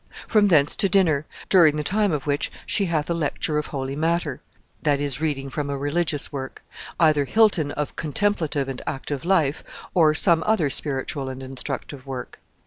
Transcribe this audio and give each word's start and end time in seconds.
From 0.27 0.47
thence 0.47 0.75
to 0.77 0.89
dynner, 0.89 1.25
during 1.47 1.75
the 1.75 1.83
tyme 1.83 2.11
of 2.11 2.25
whih 2.25 2.49
she 2.65 2.85
hath 2.85 3.07
a 3.07 3.13
lecture 3.13 3.59
of 3.59 3.67
holy 3.67 3.95
matter 3.95 4.41
(that 4.81 4.99
is, 4.99 5.21
reading 5.21 5.47
from 5.47 5.69
a 5.69 5.77
religious 5.77 6.29
book), 6.29 6.63
either 6.99 7.25
Hilton 7.25 7.71
of 7.73 7.95
Contemplative 7.95 8.67
and 8.67 8.81
Active 8.87 9.23
Life, 9.25 9.63
or 9.93 10.15
some 10.15 10.41
other 10.47 10.71
spiritual 10.71 11.29
and 11.29 11.43
instructive 11.43 12.07
work. 12.07 12.39